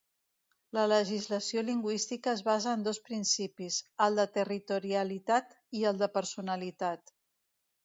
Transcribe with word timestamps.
La 0.77 0.85
legislació 0.91 1.63
lingüística 1.67 2.33
es 2.37 2.41
basa 2.47 2.73
en 2.79 2.87
dos 2.87 3.01
principis: 3.11 3.79
el 4.07 4.19
de 4.23 4.27
territorialitat 4.41 5.55
i 5.83 5.87
el 5.93 6.03
de 6.03 6.11
personalitat. 6.19 7.17